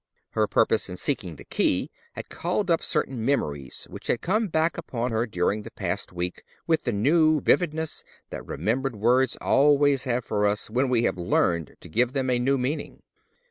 [0.31, 4.75] Her purpose in seeking the key had called up certain memories which had come back
[4.75, 10.25] upon her during the past week with the new vividness that remembered words always have
[10.25, 13.03] for us when we have learned to give them a new meaning.